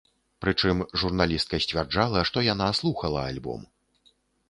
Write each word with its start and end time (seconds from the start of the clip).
Прычым, 0.45 0.77
журналістка 1.01 1.61
сцвярджала, 1.67 2.19
што 2.33 2.47
яна 2.53 2.73
слухала 2.83 3.19
альбом. 3.31 3.73